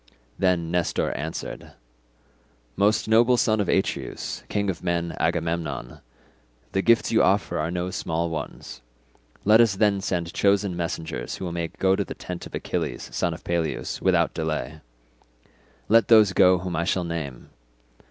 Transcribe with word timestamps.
Then 0.39 0.71
Nestor 0.71 1.11
answered, 1.15 1.73
"Most 2.75 3.07
noble 3.07 3.37
son 3.37 3.59
of 3.61 3.69
Atreus, 3.69 4.43
king 4.49 4.67
of 4.71 4.81
men, 4.81 5.15
Agamemnon. 5.19 5.99
The 6.71 6.81
gifts 6.81 7.11
you 7.11 7.21
offer 7.21 7.59
are 7.59 7.69
no 7.69 7.91
small 7.91 8.31
ones, 8.31 8.81
let 9.45 9.61
us 9.61 9.75
then 9.75 10.01
send 10.01 10.33
chosen 10.33 10.75
messengers, 10.75 11.35
who 11.35 11.51
may 11.51 11.67
go 11.67 11.95
to 11.95 12.03
the 12.03 12.15
tent 12.15 12.47
of 12.47 12.55
Achilles 12.55 13.09
son 13.13 13.35
of 13.35 13.43
Peleus 13.43 14.01
without 14.01 14.33
delay. 14.33 14.81
Let 15.87 16.07
those 16.07 16.33
go 16.33 16.57
whom 16.57 16.75
I 16.75 16.83
shall 16.85 17.03
name. 17.03 17.51